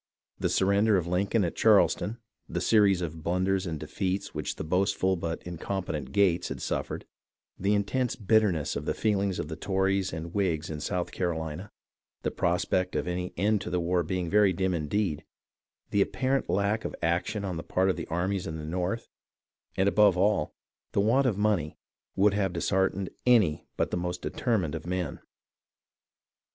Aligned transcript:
The 0.39 0.49
surrender 0.49 0.97
of 0.97 1.05
Lincoln 1.05 1.43
at 1.45 1.55
Charleston, 1.55 2.17
the 2.49 2.59
series 2.59 3.01
of 3.03 3.21
blunders 3.21 3.67
and 3.67 3.79
defeats 3.79 4.33
which 4.33 4.55
the 4.55 4.63
boastful 4.63 5.15
but 5.15 5.43
incompetent 5.43 6.11
Gates 6.11 6.47
had 6.49 6.59
suffered, 6.59 7.05
the 7.59 7.75
intense 7.75 8.15
bitterness 8.15 8.75
of 8.75 8.85
the 8.85 8.95
feelings 8.95 9.37
of 9.37 9.47
the 9.47 9.55
Tories 9.55 10.11
and 10.11 10.33
Whigs 10.33 10.71
in 10.71 10.79
South 10.81 11.11
Carolina, 11.11 11.71
the 12.23 12.31
prospect 12.31 12.95
of 12.95 13.07
any 13.07 13.31
end 13.37 13.61
to 13.61 13.69
the 13.69 13.79
war 13.79 14.01
being 14.01 14.27
very 14.27 14.51
dim 14.53 14.73
indeed, 14.73 15.23
the 15.91 16.01
apparent 16.01 16.49
lack 16.49 16.83
of 16.83 16.95
action 17.03 17.45
on 17.45 17.57
the 17.57 17.61
part 17.63 17.87
of 17.87 17.95
the 17.95 18.07
armies 18.07 18.47
in 18.47 18.57
the 18.57 18.65
North, 18.65 19.07
and, 19.77 19.87
above 19.87 20.17
all, 20.17 20.55
the 20.93 20.99
want 20.99 21.27
of 21.27 21.37
money, 21.37 21.77
would 22.15 22.33
have 22.33 22.53
disheartened 22.53 23.11
any 23.27 23.67
but 23.77 23.91
the 23.91 23.97
most 23.97 24.23
determined 24.23 24.73
of 24.73 24.87
men. 24.87 25.19